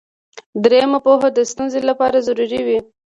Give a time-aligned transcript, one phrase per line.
[0.63, 2.79] دریمه پوهه د ستونزې لپاره ضروري وي.